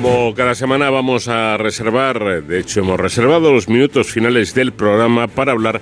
[0.00, 5.26] Como cada semana vamos a reservar, de hecho hemos reservado los minutos finales del programa
[5.26, 5.80] para hablar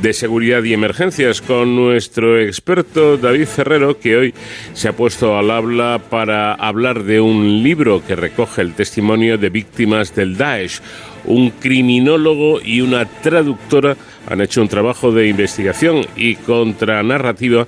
[0.00, 4.34] de seguridad y emergencias con nuestro experto David Ferrero, que hoy
[4.72, 9.50] se ha puesto al habla para hablar de un libro que recoge el testimonio de
[9.50, 10.80] víctimas del Daesh.
[11.24, 13.96] Un criminólogo y una traductora
[14.28, 17.66] han hecho un trabajo de investigación y contranarrativa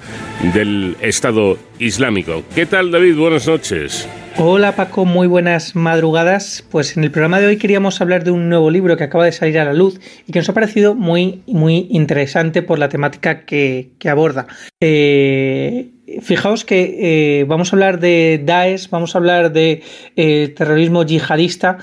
[0.55, 2.45] del Estado Islámico.
[2.55, 3.17] ¿Qué tal David?
[3.17, 4.09] Buenas noches.
[4.41, 6.65] Hola Paco, muy buenas madrugadas.
[6.71, 9.33] Pues en el programa de hoy queríamos hablar de un nuevo libro que acaba de
[9.33, 13.45] salir a la luz y que nos ha parecido muy, muy interesante por la temática
[13.45, 14.47] que, aborda.
[14.81, 15.91] Eh,
[16.23, 19.83] fijaos que eh, vamos a hablar de Daesh, vamos a hablar de
[20.15, 21.79] eh, terrorismo yihadista,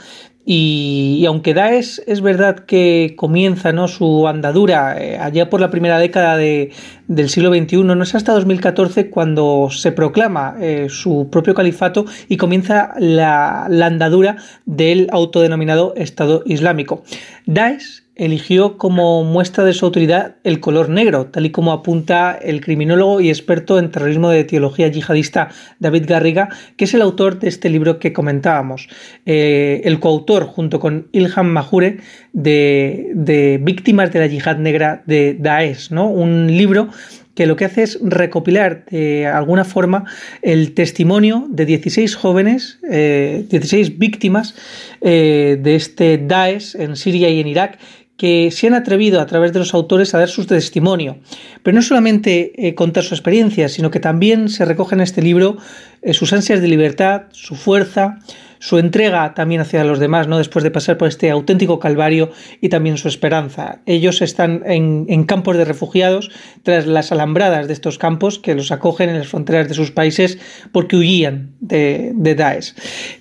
[0.47, 3.87] y, aunque Daesh es verdad que comienza ¿no?
[3.87, 6.71] su andadura eh, allá por la primera década de,
[7.07, 12.37] del siglo XXI, no es hasta 2014 cuando se proclama eh, su propio califato y
[12.37, 17.03] comienza la, la andadura del autodenominado Estado Islámico.
[17.47, 22.61] Daesh eligió como muestra de su autoridad el color negro, tal y como apunta el
[22.61, 25.49] criminólogo y experto en terrorismo de teología yihadista
[25.79, 28.87] David Garriga, que es el autor de este libro que comentábamos,
[29.25, 31.97] eh, el coautor junto con Ilham Mahure
[32.33, 36.07] de, Víctimas de la Yihad Negra de Daesh, ¿no?
[36.07, 36.89] un libro
[37.35, 40.05] que lo que hace es recopilar de alguna forma
[40.41, 44.55] el testimonio de 16 jóvenes, 16 eh, víctimas
[45.01, 47.77] eh, de este Daesh en Siria y en Irak,
[48.17, 51.17] que se han atrevido a través de los autores a dar su testimonio.
[51.63, 55.57] Pero no solamente eh, contar su experiencia, sino que también se recoge en este libro
[56.01, 58.19] eh, sus ansias de libertad, su fuerza,
[58.65, 60.39] su entrega también hacia los demás, ¿no?
[60.39, 63.81] Después de pasar por este auténtico calvario y también su esperanza.
[63.85, 66.31] Ellos están en, campos de refugiados
[66.63, 70.39] tras las alambradas de estos campos que los acogen en las fronteras de sus países
[70.71, 72.73] porque huían de, de Daesh.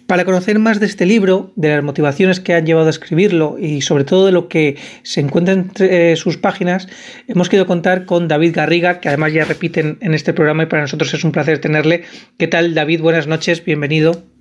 [0.07, 3.83] Para conocer más de este libro, de las motivaciones que han llevado a escribirlo y
[3.83, 6.89] sobre todo de lo que se encuentra entre eh, sus páginas,
[7.29, 10.81] hemos querido contar con David Garriga, que además ya repiten en este programa y para
[10.81, 12.05] nosotros es un placer tenerle.
[12.39, 13.03] ¿Qué tal, David?
[13.03, 14.34] Buenas noches, bienvenido.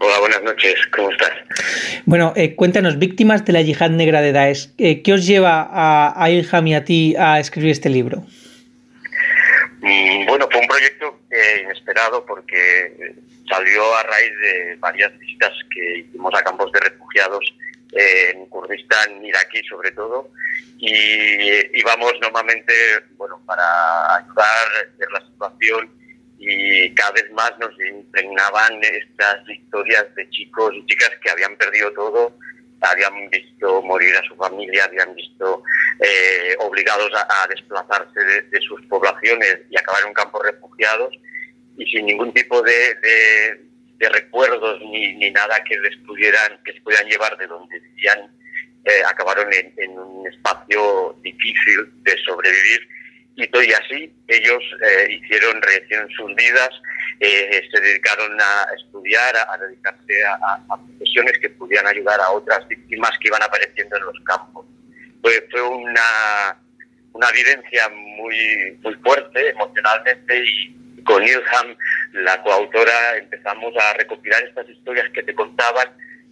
[0.00, 1.32] Hola, buenas noches, ¿cómo estás?
[2.06, 6.30] Bueno, eh, cuéntanos, víctimas de la yihad negra de Daesh, eh, ¿qué os lleva a,
[6.30, 8.24] Ilham y a ti a escribir este libro?
[9.80, 13.16] Mm, bueno, fue un proyecto eh, inesperado porque
[13.48, 17.44] salió a raíz de varias visitas que hicimos a campos de refugiados
[17.90, 20.30] en Kurdistán, iraquí sobre todo,
[20.78, 20.92] y
[21.76, 22.72] íbamos normalmente,
[23.16, 25.90] bueno, para ayudar, a ver la situación
[26.38, 31.92] y cada vez más nos impregnaban estas historias de chicos y chicas que habían perdido
[31.92, 32.36] todo,
[32.80, 35.64] habían visto morir a su familia, habían visto
[36.00, 41.12] eh, obligados a, desplazarse de, sus poblaciones y acabar en un campo refugiados
[41.76, 42.94] y sin ningún tipo de,
[43.98, 48.30] de, recuerdos ni, ni, nada que les pudieran que se pudieran llevar de donde vivían
[48.84, 52.88] eh, acabaron en, en un espacio difícil de sobrevivir
[53.38, 56.70] y así ellos eh, hicieron, rehicieron sus vidas,
[57.20, 63.12] eh, se dedicaron a estudiar, a, dedicarse a, profesiones que pudieran ayudar a otras víctimas
[63.20, 64.66] que iban apareciendo en los campos.
[65.22, 66.56] Fue, fue una,
[67.12, 71.76] una vivencia muy, muy fuerte emocionalmente y con Ilham,
[72.12, 75.88] la coautora, empezamos a recopilar estas historias que te contaban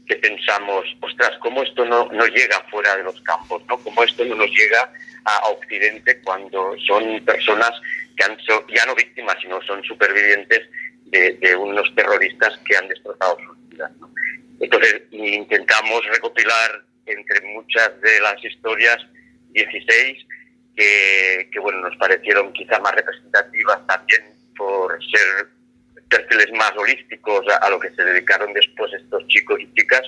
[0.06, 3.62] que pensamos, ostras, ¿cómo esto no, no llega fuera de los campos?
[3.68, 3.76] ¿no?
[3.78, 4.92] ¿Cómo esto no nos llega
[5.26, 7.72] a Occidente cuando son personas
[8.16, 10.68] que han sido ya no víctimas, sino son supervivientes
[11.06, 13.92] de, unos terroristas que han destrozado sus vidas.
[14.60, 18.98] Entonces intentamos recopilar entre muchas de las historias
[19.50, 20.26] 16
[20.76, 24.24] que, que bueno nos parecieron quizá más representativas también
[24.56, 25.48] por ser
[26.08, 30.02] perfiles más holísticos a, lo que se dedicaron después estos chicos y chicas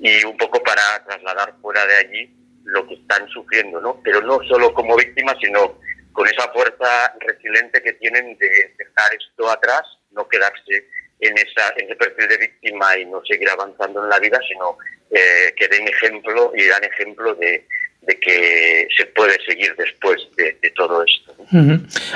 [0.00, 2.30] y un poco para trasladar fuera de allí
[2.64, 4.00] lo que están sufriendo, ¿no?
[4.02, 5.78] Pero no solo como víctimas, sino
[6.12, 9.82] con esa fuerza resiliente que tienen de dejar esto atrás,
[10.12, 10.86] no quedarse
[11.20, 14.78] en, esa, en ese perfil de víctima y no seguir avanzando en la vida, sino
[15.10, 17.66] eh, que den ejemplo y dan ejemplo de,
[18.06, 21.34] de que se puede seguir después de, todo esto.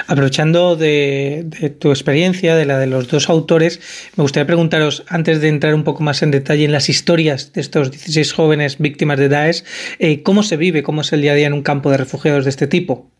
[0.06, 1.46] Aprovechando de,
[1.78, 5.84] tu experiencia, de la de los dos autores, me gustaría preguntaros, antes de entrar un
[5.84, 9.64] poco más en detalle en las historias de estos 16 jóvenes víctimas de Daesh,
[9.98, 12.44] eh, ¿cómo se vive, cómo es el día a día en un campo de refugiados
[12.44, 13.10] de este tipo?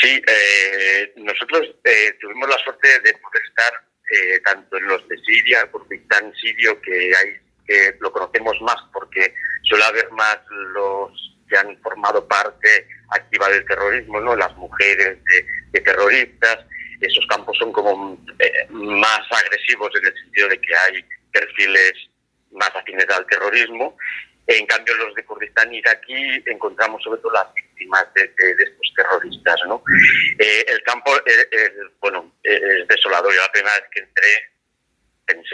[0.00, 3.72] Sí, eh, nosotros eh, tuvimos la suerte de poder estar
[4.44, 9.34] tanto en los de Siria, Kurdistán sirio, que hay que lo conocemos más porque
[9.72, 10.38] suele haber más
[10.74, 11.10] los
[11.48, 14.36] que han formado parte activa del terrorismo, ¿no?
[14.36, 15.16] Las mujeres
[15.72, 16.58] de, terroristas,
[17.00, 21.94] esos campos son como eh, más agresivos en el sentido de que hay perfiles
[22.50, 23.96] más afines al terrorismo.
[24.46, 28.24] En cambio, los de Kurdistán iraquí encontramos sobre todo las víctimas de,
[28.58, 29.56] estos terroristas.
[29.68, 29.82] ¿no?
[30.38, 31.12] Eh, el campo,
[32.00, 33.34] bueno, es desolador.
[33.34, 34.52] Yo la primera vez que entré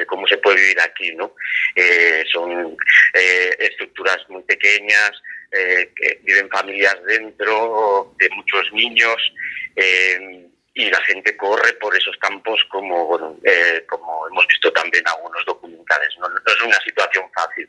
[0.06, 1.34] cómo se puede vivir aquí, ¿no?
[1.74, 2.76] Eh, son
[3.14, 5.12] eh, estructuras muy pequeñas,
[5.52, 5.90] eh,
[6.22, 9.16] viven familias dentro de muchos niños
[10.74, 13.08] y la gente corre por esos campos como,
[13.86, 16.08] como hemos visto también algunos documentales.
[16.18, 16.26] ¿no?
[16.26, 17.68] es una situación fácil.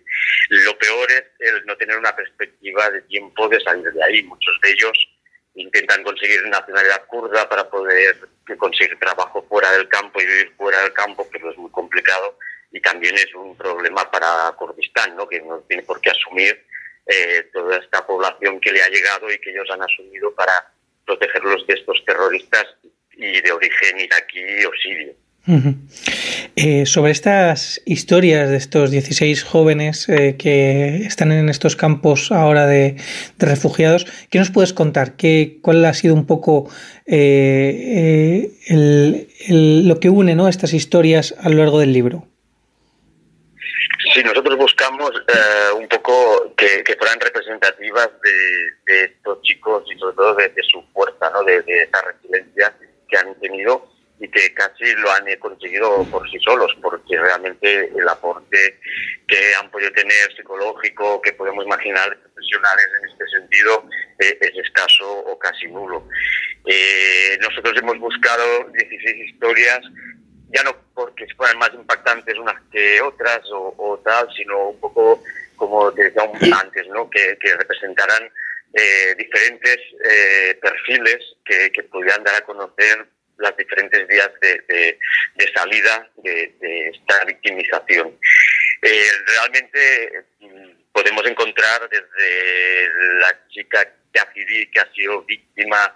[0.49, 4.23] Lo peor es el no tener una perspectiva de tiempo de salir de ahí.
[4.23, 5.09] Muchos de ellos
[5.55, 8.17] intentan conseguir nacionalidad kurda para poder
[8.57, 12.37] conseguir trabajo fuera del campo y vivir fuera del campo, pero es muy complicado
[12.71, 15.27] y también es un problema para Kurdistán, ¿no?
[15.27, 16.65] que no tiene por qué asumir
[17.05, 20.71] eh, toda esta población que le ha llegado y que ellos han asumido para
[21.05, 22.65] protegerlos de estos terroristas
[23.13, 25.13] y de origen iraquí o sirio.
[26.55, 32.67] Eh, sobre estas historias de estos 16 jóvenes eh, que están en estos campos ahora
[32.67, 32.97] de,
[33.39, 35.15] refugiados, ¿qué nos puedes contar?
[35.15, 36.69] ¿Qué, ¿Cuál ha sido un poco
[37.07, 38.51] eh,
[39.49, 40.47] lo que une ¿no?
[40.47, 42.27] estas historias a lo largo del libro?
[44.13, 45.11] Sí, nosotros buscamos
[45.79, 51.43] un poco que, fueran representativas de, estos chicos y sobre todo de, su fuerza, ¿no?
[51.43, 52.75] de, de esa resiliencia
[53.07, 58.07] que han tenido y que casi lo han conseguido por sí solos, porque realmente el
[58.07, 58.79] aporte
[59.27, 63.85] que han podido tener psicológico, que podemos imaginar profesionales en este sentido,
[64.19, 66.05] eh, es escaso o casi nulo.
[66.65, 69.79] Eh, nosotros hemos buscado 16 historias,
[70.53, 75.23] ya no porque fueran más impactantes unas que otras o, tal, sino un poco,
[75.55, 76.23] como te decía
[76.61, 77.09] antes, ¿no?
[77.09, 78.29] que, que representaran
[78.73, 79.77] eh, diferentes
[80.61, 83.07] perfiles que, que pudieran dar a conocer
[83.39, 84.99] las diferentes vías de,
[85.55, 88.17] salida de, esta victimización.
[88.81, 92.89] Eh, realmente mm, podemos encontrar desde
[93.19, 95.95] la chica Yazidi que ha sido víctima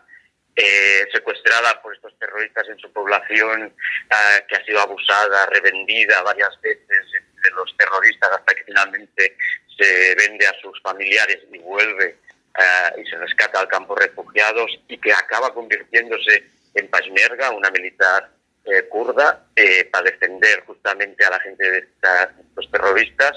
[0.55, 3.73] eh, secuestrada por estos terroristas en su población,
[4.09, 7.05] ah, que ha sido abusada, revendida varias veces
[7.43, 9.35] de los terroristas hasta que finalmente
[9.77, 12.17] se vende a sus familiares y vuelve
[12.53, 16.43] ah, y se rescata al campo refugiados y que acaba convirtiéndose
[16.75, 18.29] en Peshmerga, una militar
[18.65, 23.33] eh, kurda, eh, para defender justamente a la gente de estos terroristas,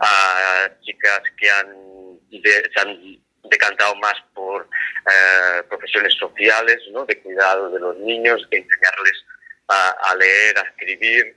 [0.00, 2.98] a chicas que han, se han
[3.44, 7.04] decantado más por eh, profesiones sociales, ¿no?
[7.04, 9.24] de cuidado de los niños, de enseñarles
[9.68, 11.36] a, leer, a escribir,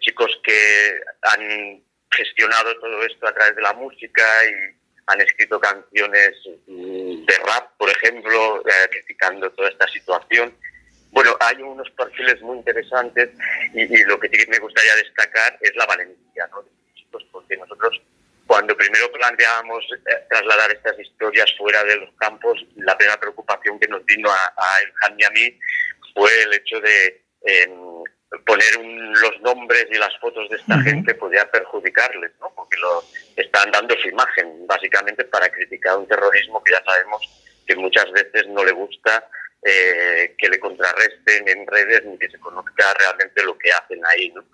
[0.00, 6.32] chicos que han gestionado todo esto a través de la música y han escrito canciones
[6.66, 10.54] de rap, por ejemplo, eh, criticando toda esta situación.
[11.10, 13.30] Bueno, hay unos perfiles muy interesantes
[13.74, 16.62] y, lo que sí me gustaría destacar es la valentía ¿no?
[16.62, 16.70] de
[17.12, 18.00] los porque nosotros
[18.46, 23.88] cuando primero planteábamos eh, trasladar estas historias fuera de los campos, la primera preocupación que
[23.88, 25.58] nos vino a, a y a mí
[26.14, 27.91] fue el hecho de em,
[28.46, 28.76] poner
[29.20, 32.52] los nombres y las fotos de esta gente podía perjudicarles, ¿no?
[32.54, 33.04] porque lo
[33.36, 37.22] están dando su imagen, básicamente para criticar un terrorismo que ya sabemos
[37.66, 39.28] que muchas veces no le gusta
[39.64, 44.30] eh, que le contrarresten en redes ni que se conozca realmente lo que hacen ahí.
[44.30, 44.44] ¿no?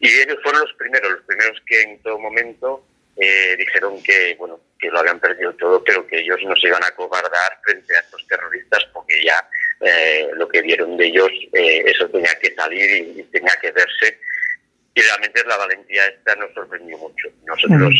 [0.00, 2.84] Y ellos fueron los primeros, los primeros que en todo momento
[3.16, 6.82] eh, dijeron que bueno que lo habían perdido todo, pero que ellos no se iban
[6.84, 9.48] a cobardar frente a estos terroristas porque ya
[9.80, 14.18] eh, lo que vieron de ellos, eh, eso tenía que salir y, tenía que verse.
[14.94, 17.28] Y realmente la valentía esta nos sorprendió mucho.
[17.46, 17.94] Nosotros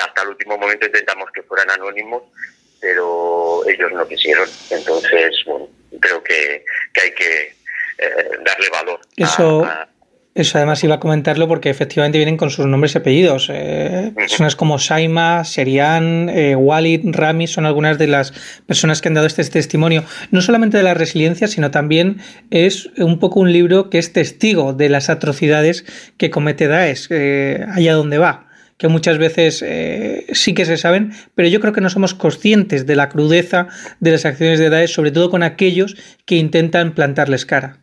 [0.00, 2.22] hasta el último momento intentamos que fueran anónimos,
[2.80, 4.48] pero ellos no quisieron.
[4.70, 5.68] Entonces, bueno,
[6.00, 6.64] creo que,
[7.02, 7.54] hay que
[7.98, 9.88] eh, darle valor eso, a
[10.40, 13.48] eso además iba a comentarlo porque efectivamente vienen con sus nombres y apellidos.
[13.52, 18.32] Eh, personas como Saima, Serian, eh, Walid, Rami son algunas de las
[18.66, 22.18] personas que han dado este testimonio, no solamente de la resiliencia, sino también
[22.50, 25.84] es un poco un libro que es testigo de las atrocidades
[26.16, 29.62] que comete Daesh eh, allá donde va que muchas veces
[30.32, 33.68] sí que se saben, pero yo creo que no somos conscientes de la crudeza
[34.00, 37.80] de las acciones de Daesh, sobre todo con aquellos que intentan plantarles cara.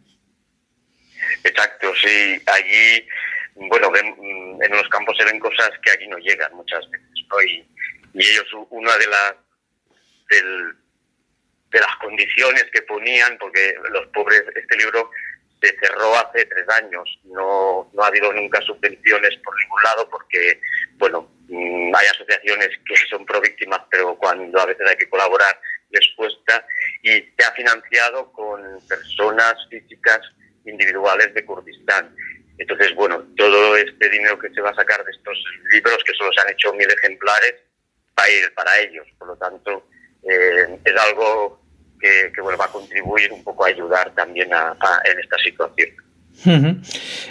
[1.44, 2.42] Exacto, sí.
[2.46, 3.08] Allí,
[3.56, 7.42] bueno, mm, en los campos se ven cosas que aquí no llegan muchas veces, ¿no?
[7.42, 7.68] Y,
[8.14, 9.36] ellos, una de las
[11.72, 15.12] de las condiciones que ponían, porque los pobres, este libro
[15.62, 20.60] se cerró hace tres años, no, no ha habido nunca subvenciones por ningún lado, porque,
[20.96, 25.60] bueno, mm, hay asociaciones que son pro víctimas, pero cuando a veces hay que colaborar
[25.90, 26.66] les cuesta
[27.02, 30.20] y se ha financiado con personas físicas
[30.68, 32.14] individuales de Kurdistán.
[32.58, 35.38] Entonces, bueno, todo este dinero que se va a sacar de estos
[35.72, 37.56] libros, que solo se han hecho mil ejemplares,
[38.18, 39.06] va a ir para ellos.
[39.18, 39.88] Por lo tanto,
[40.24, 41.62] eh, es algo
[42.00, 45.90] que, bueno, va a contribuir un poco a ayudar también en esta situación.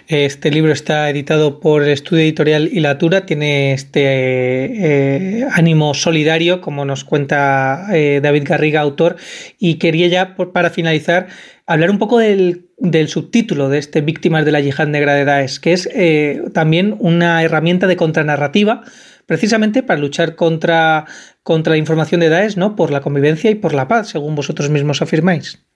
[0.08, 6.84] Este libro está editado por el estudio editorial Ilatura, tiene este eh, ánimo solidario, como
[6.84, 9.16] nos cuenta eh, David Garriga, autor,
[9.58, 11.26] y quería ya, para finalizar,
[11.66, 12.68] hablar un poco del,
[13.08, 17.42] subtítulo de este Víctimas de la Yihad Negra de Daesh, que es eh, también una
[17.42, 18.82] herramienta de contranarrativa,
[19.26, 21.06] precisamente para luchar contra,
[21.42, 22.76] contra la información de Daesh, ¿no?
[22.76, 25.66] por la convivencia y por la paz, según vosotros mismos afirmáis.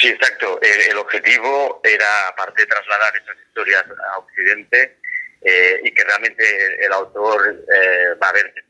[0.00, 0.60] Sí, exacto.
[0.60, 4.98] El, objetivo era, aparte de trasladar esas historias a Occidente,
[5.42, 8.62] eh, y que realmente el autor eh, va a ver que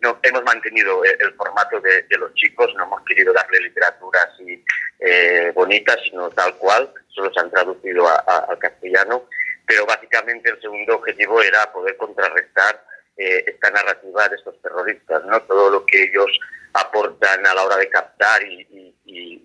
[0.00, 4.64] no, hemos mantenido el, formato de, los chicos, no hemos querido darle literatura así
[4.98, 9.28] eh, bonita, sino tal cual, solo se han traducido al castellano,
[9.66, 12.84] pero básicamente el segundo objetivo era poder contrarrestar
[13.16, 15.42] esta narrativa de estos terroristas, ¿no?
[15.42, 16.40] Todo lo que ellos
[16.72, 18.66] aportan a la hora de captar y,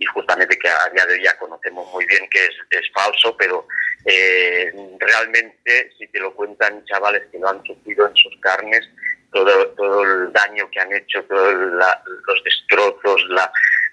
[0.06, 3.68] justamente que a día de hoy ya conocemos muy bien que es, falso, pero
[4.06, 8.88] eh, realmente si te lo cuentan chavales que lo han sufrido en sus carnes,
[9.32, 13.26] todo, todo el daño que han hecho, todos los destrozos,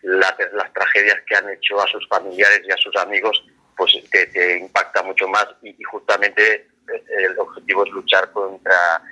[0.03, 3.45] las tragedias que han hecho a sus familiares y a sus amigos,
[3.77, 9.03] pues te, impacta mucho más y, justamente eh, el objetivo es luchar contra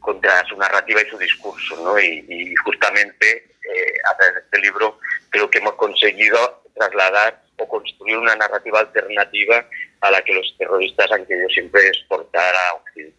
[0.00, 1.98] contra su narrativa y su discurso, ¿no?
[1.98, 4.98] y justamente eh, a través de este libro,
[5.30, 9.66] creo que hemos conseguido trasladar o construir una narrativa alternativa
[10.00, 13.18] a la que los terroristas han querido siempre exportar a Occidente.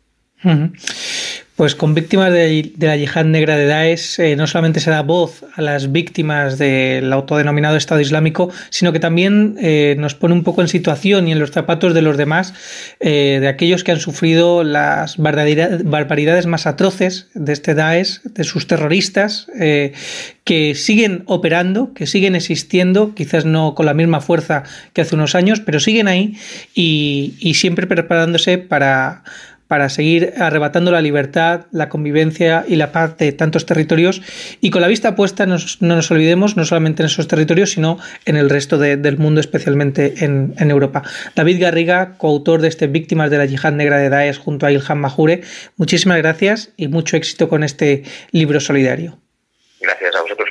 [1.60, 5.44] Pues con víctimas de, la yihad negra de Daesh eh, no solamente se da voz
[5.56, 10.62] a las víctimas del autodenominado Estado Islámico, sino que también eh, nos pone un poco
[10.62, 12.54] en situación y en los zapatos de los demás,
[13.02, 18.66] eh, de aquellos que han sufrido las barbaridades más atroces de este Daesh, de sus
[18.66, 19.48] terroristas,
[20.46, 24.64] que siguen operando, que siguen existiendo, quizás no con la misma fuerza
[24.94, 26.38] que hace unos años, pero siguen ahí
[26.74, 29.24] y siempre preparándose para
[29.70, 34.24] para seguir arrebatando la libertad, la convivencia y la paz de tantos territorios
[34.62, 38.36] y con la vista puesta no nos olvidemos no solamente en esos territorios sino en
[38.36, 41.04] el resto del mundo especialmente en, Europa.
[41.36, 44.98] David Garriga, coautor de este Víctimas de la Yihad Negra de Daesh junto a Ilham
[44.98, 45.42] Majure,
[45.78, 49.20] muchísimas gracias y mucho éxito con este libro solidario.
[49.82, 50.49] Gracias a vosotros.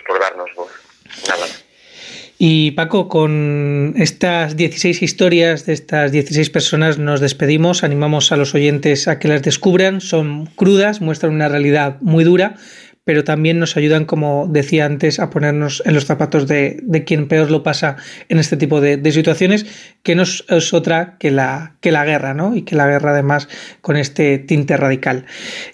[2.40, 8.54] Y Paco, con estas 16 historias de estas 16 personas nos despedimos, animamos a los
[8.54, 12.54] oyentes a que las descubran, son crudas, muestran una realidad muy dura,
[13.02, 17.50] pero también nos ayudan, como decía antes, a ponernos en los zapatos de, quien peor
[17.50, 17.96] lo pasa
[18.28, 19.66] en este tipo de, situaciones,
[20.04, 22.54] que no es otra que la, que la guerra, ¿no?
[22.54, 23.48] Y que la guerra además
[23.80, 25.26] con este tinte radical.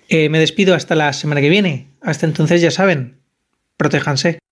[0.08, 1.88] Eh, me despido hasta la semana que viene.
[2.00, 3.16] Hasta entonces ya saben,
[3.76, 4.38] protéjanse.